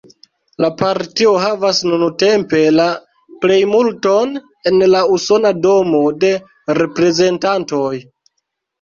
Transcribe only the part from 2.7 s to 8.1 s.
la plejmulton en la Usona Domo de Reprezentantoj.